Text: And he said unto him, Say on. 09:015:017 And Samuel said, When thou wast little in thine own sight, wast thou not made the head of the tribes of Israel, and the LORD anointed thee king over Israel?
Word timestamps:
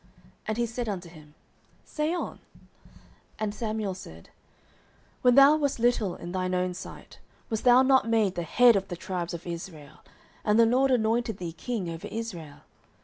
And 0.47 0.57
he 0.57 0.65
said 0.65 0.89
unto 0.89 1.07
him, 1.09 1.35
Say 1.85 2.11
on. 2.11 2.39
09:015:017 3.37 3.37
And 3.37 3.53
Samuel 3.53 3.93
said, 3.93 4.29
When 5.21 5.35
thou 5.35 5.57
wast 5.57 5.77
little 5.77 6.15
in 6.15 6.31
thine 6.31 6.55
own 6.55 6.73
sight, 6.73 7.19
wast 7.51 7.65
thou 7.65 7.83
not 7.83 8.09
made 8.09 8.33
the 8.33 8.41
head 8.41 8.75
of 8.75 8.87
the 8.87 8.95
tribes 8.97 9.35
of 9.35 9.45
Israel, 9.45 9.99
and 10.43 10.59
the 10.59 10.65
LORD 10.65 10.89
anointed 10.89 11.37
thee 11.37 11.53
king 11.53 11.87
over 11.87 12.07
Israel? 12.07 12.61